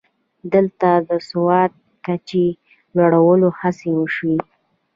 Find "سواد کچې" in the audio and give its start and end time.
1.29-2.47